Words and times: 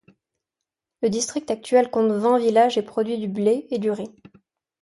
Le 1.03 1.11
district 1.11 1.51
actuel 1.51 1.91
compte 1.91 2.11
vingt 2.11 2.39
villages 2.39 2.75
et 2.75 2.81
produit 2.81 3.19
du 3.19 3.27
blé 3.27 3.67
et 3.69 3.77
du 3.77 3.91
riz. 3.91 4.09